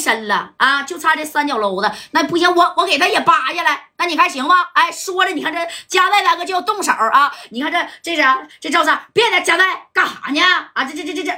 [0.00, 4.56] 深了啊，就差这三角篓子，那不行，我我给他也扒下来，那你看行吗？
[4.72, 8.22] 哎，说了，你看这加代大哥就要动手啊，你看这这是
[8.58, 10.40] 这赵三，别的加代干啥呢？
[10.72, 11.32] 啊，这这这这这。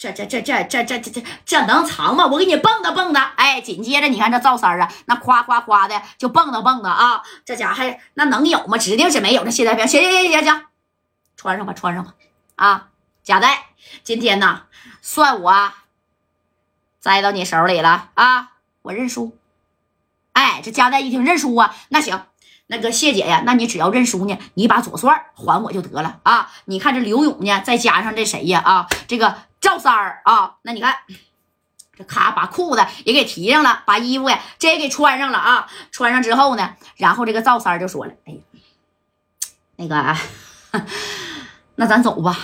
[0.00, 2.24] 这这这这这这这这这能藏吗？
[2.24, 7.82] 我给你蹦跶蹦跶，哎，紧接着你看这赵三啊，那夸夸夸的就蹦跶蹦跶啊，这家伙
[8.14, 8.78] 那能有吗？
[8.78, 9.44] 指定是没有。
[9.44, 10.66] 这谢太平，行行行行行，
[11.36, 12.14] 穿上吧，穿上吧，
[12.54, 12.86] 啊，
[13.24, 13.70] 贾代，
[14.04, 14.66] 今天呢，
[15.02, 15.72] 算我
[17.08, 18.52] 栽到你手里了啊，
[18.82, 19.36] 我认输。
[20.32, 22.22] 哎，这贾代一听认输啊，那行，
[22.66, 26.50] 那个谢姐呀，那你只要认输呢，你把左帅还我就得了啊。
[26.66, 29.34] 你看这刘勇呢，再加上这谁呀啊，这个。
[29.60, 30.98] 赵三儿啊，那你看，
[31.96, 35.68] 这咔把裤子也给提上了，把衣服呀这也给穿上了啊。
[35.90, 38.38] 穿上之后呢，然后这个赵三儿就说了：“哎呀，
[39.74, 40.16] 那个，
[41.74, 42.38] 那咱走吧，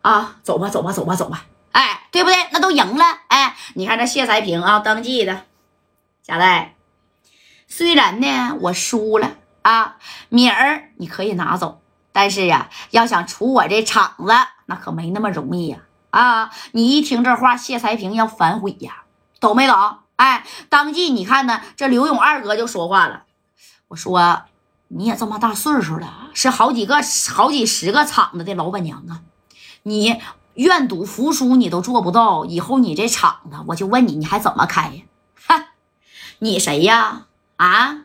[0.00, 1.44] 啊，走吧，走吧，走吧，走吧，
[1.74, 2.36] 哎，对不对？
[2.52, 5.42] 那都赢了，哎，你看这谢才平啊，登记的，
[6.22, 6.76] 贾代，
[7.68, 9.96] 虽然呢我输了啊，
[10.28, 14.32] 米儿你可以拿走，但是呀，要想出我这场子，
[14.66, 15.78] 那可没那么容易呀。”
[16.14, 16.52] 啊！
[16.70, 19.02] 你一听这话，谢才平要反悔呀，
[19.40, 19.98] 懂没懂？
[20.14, 23.24] 哎，当即你看呢，这刘勇二哥就说话了，
[23.88, 24.44] 我说
[24.86, 27.00] 你也这么大岁数了，是好几个、
[27.34, 29.22] 好几十个厂子的老板娘啊，
[29.82, 30.22] 你
[30.54, 35.02] 愿赌服输你都做不到，以后你这厂子，我就问你，你还怎么开呀？
[35.46, 35.66] 哈，
[36.38, 37.26] 你谁呀？
[37.56, 38.04] 啊，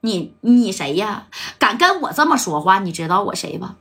[0.00, 1.26] 你你谁呀？
[1.58, 2.78] 敢跟我这么说话？
[2.78, 3.76] 你知道我谁吧？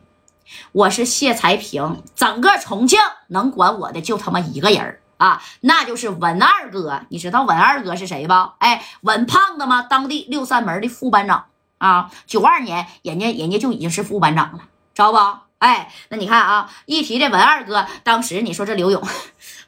[0.72, 7.02] 我是谢才平，整个重庆能管我的就他妈一个人啊，那就是文二哥。
[7.10, 8.56] 你知道文二哥是谁吧？
[8.58, 9.84] 哎，文胖子吗？
[9.84, 11.46] 当地六扇门的副班长
[11.78, 14.60] 啊，九二年人家人家就已经是副班长了，
[14.96, 15.18] 知道不？
[15.60, 19.02] 哎，那你看啊，一提这文二哥，当时你说这刘勇。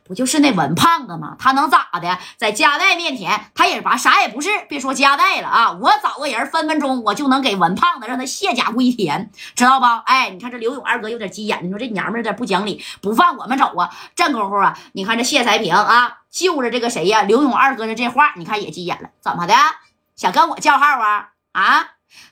[0.03, 1.37] 不就是那文胖子吗？
[1.39, 2.17] 他能咋的？
[2.35, 4.49] 在加代面前，他也把啥也不是。
[4.67, 10.03] 别说加代了啊，我找个人分分钟我就能给文胖子让他卸甲归田，知道吧？
[10.05, 13.89] 哎，你看这刘勇二哥有点急眼，你说这娘们有点不讲理，不放我们走啊？
[14.13, 17.21] 这功夫啊，你看这谢才平啊，就着这个谁呀？
[17.21, 19.53] 刘勇二哥的这话，你看也急眼了，怎么的？
[20.17, 21.29] 想跟我叫号啊？
[21.53, 21.87] 啊？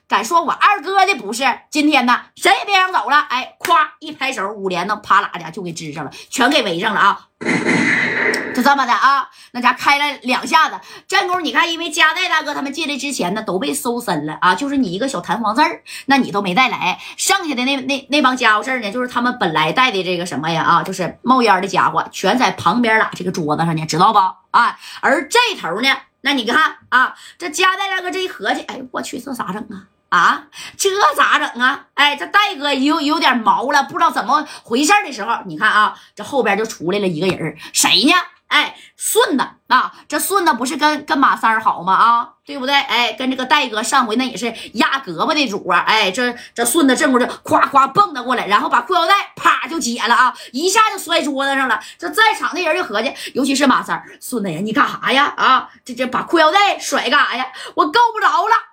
[0.08, 1.44] 敢说我二哥的不是？
[1.70, 3.18] 今天呢，谁也别想走了！
[3.28, 7.26] 哎，咵一拍手，五连呢，啪啦的就给支上了，全给围上了啊！
[8.52, 10.78] 就这么的啊，那家开了两下子。
[11.06, 16.98] 战功你看，因为加代大哥他们进来之前呢，都被搜身了啊，就是你一个小弹簧字儿，那你都没带来。
[17.16, 24.18] 剩下的那那那帮家伙事儿呢，就是他们本来带的这个什么呀啊，就是冒烟的家伙，全在旁边啦这个桌子上呢，知道不？
[24.50, 25.88] 啊，而这头呢，
[26.22, 29.88] 那你看啊，这加代大哥这一合计，哎，我去，这咋整啊？
[30.10, 31.86] 啊，这咋整啊？
[31.94, 38.12] 哎，这戴哥有有点毛了，不知道怎么回事的时候，你看啊，这后边就出来了一个人谁呢？
[38.50, 41.94] 哎，顺子啊，这顺子不是跟跟马三好吗？
[41.94, 42.74] 啊，对不对？
[42.74, 45.78] 哎，跟这个戴哥上回那也是压胳膊的主啊。
[45.86, 51.80] 哎，这这顺子正过就夸夸蹦跶过来，然后把裤腰带啪就解了啊，一下就摔桌子上了。
[51.96, 55.32] 这在场的人就合计，尤其是马三顺子呀，你干啥呀？
[55.36, 57.46] 啊，这这把裤腰带甩干啥呀？
[57.76, 58.69] 我够不着了。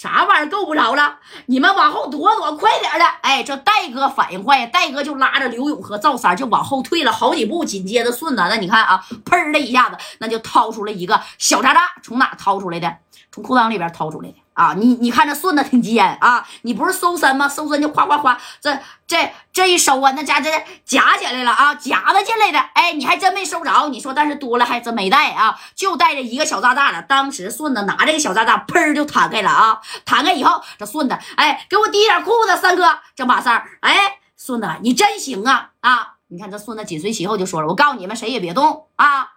[0.00, 1.16] 啥玩意儿够不着了？
[1.46, 3.04] 你们往后躲躲，快点的！
[3.20, 7.64] 哎，这戴哥反应快，戴哥就拉着刘勇和赵三就往后退了好几步。
[7.64, 12.96] 紧接着顺子，那你看啊，砰的一下子，那就掏出了一个小渣渣，从哪掏出来的？
[13.32, 14.36] 从裤裆里边掏出来的。
[14.58, 16.44] 啊，你你看这顺子挺尖啊！
[16.62, 17.48] 你不是搜身吗？
[17.48, 18.76] 搜身就夸夸夸，这
[19.06, 20.50] 这这一收啊，那家这
[20.84, 22.58] 夹起来了啊，夹子进来的。
[22.74, 23.88] 哎，你还真没收着。
[23.90, 27.00] 你说，但是多了还真没带啊，就带着一个小炸弹了。
[27.02, 29.80] 当时顺子拿这个小炸弹，砰就弹开了啊！
[30.04, 36.14] 弹开以后，这顺子，哎，给我提点裤子，三哥，这马三哎，顺子你真行啊啊！
[36.26, 39.34] 你看这顺子紧随其后就说了，我告诉你们，谁也别动啊。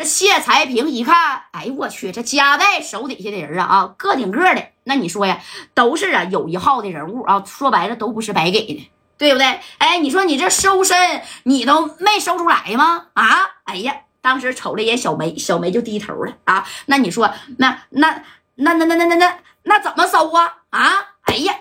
[0.00, 5.38] 这谢才平一看，哎呦我去，这加代手底下的人啊啊，个顶个的，那你说呀，
[5.74, 9.60] 都是啊有一号的人物啊，说白了都不是白给的，对不对？
[9.76, 13.08] 哎，你说你这收身，你都没收出来吗？
[13.12, 16.66] 啊，哎呀，当时瞅了一眼小梅，小梅就低头了啊。
[16.86, 18.22] 那你说，那那
[18.54, 20.60] 那那那那那那那怎么收啊？
[20.70, 20.92] 啊，
[21.24, 21.54] 哎呀，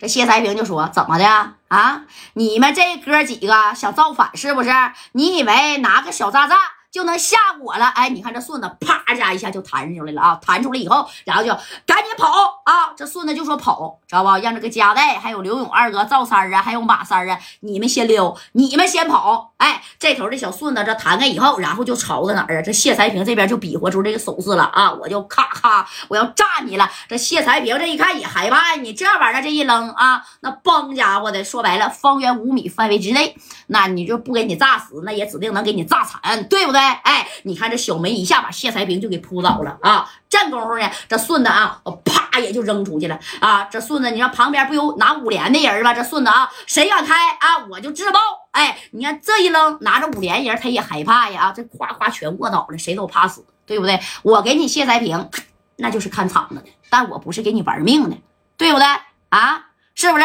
[0.00, 1.26] 这谢才平就说怎么的
[1.68, 2.04] 啊？
[2.32, 4.70] 你们这哥几个想造反是不是？
[5.12, 6.56] 你以为拿个小炸弹？
[6.96, 10.40] 就能吓唬我了，哎，你看这顺子啪嚓一下就弹出来了啊！
[10.40, 11.50] 弹出来以后，然后就
[11.84, 12.26] 赶紧跑
[12.64, 12.94] 啊！
[12.96, 14.38] 这顺子就说跑，知道吧？
[14.38, 19.52] 让这个加代还有刘勇二哥、赵三啊，还有马三啊，你们先溜，你们先跑。
[19.58, 22.62] 哎，这头的小顺子这弹开以后，然后就朝着哪儿啊？
[22.62, 24.92] 这谢才平这边就比划出这个手势了啊！
[24.92, 26.90] 我就咔咔，我要炸你了！
[27.08, 33.36] 这谢才平这一看也害怕，你这玩意儿这一扔啊，那崩家伙的，说白了，方圆五米范围之内，
[33.68, 36.80] 那你就不给你炸死，那也指定能给你炸残，对不对？
[36.80, 40.10] 哎，你看这小梅一下把谢才平就给扑倒了啊！
[40.28, 43.64] 这功夫呢，这顺子啊，啪也就扔出去了啊！
[43.64, 45.92] 这顺子，你看旁边不有拿五连的人吗？
[45.94, 48.20] 这顺子啊，谁敢开啊，我就自爆！
[48.52, 51.52] 哎，你看这一扔，拿着五连人他也害怕呀啊！
[51.52, 54.00] 这夸夸全卧倒了，谁都怕死，对不对？
[54.22, 55.30] 我给你卸载屏，
[55.76, 58.16] 那就是看场子的，但我不是给你玩命的，
[58.56, 58.86] 对不对
[59.28, 59.66] 啊？
[59.94, 60.24] 是不是？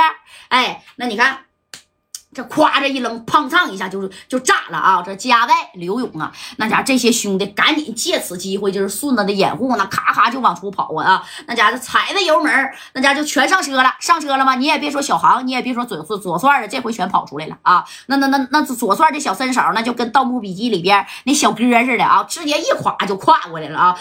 [0.50, 1.46] 哎，那你看。
[2.34, 5.02] 这夸这一扔，砰嚓一下就是就炸了啊！
[5.06, 11.22] 这家外刘勇啊，那家这些兄弟赶紧借此机会，就是顺子的掩护，那咔咔就往出跑啊！
[11.48, 14.56] 那家伙踩着油门，那家就全上车了，上车了吗？
[14.56, 17.84] 你也别说小航，你也别说左左左帅了，这回全跑出来了啊！
[18.06, 23.98] 那那那那左帅这小身手，那就跟《盗墓笔记》里边那小哥似的啊，直接一垮就跨过来了啊！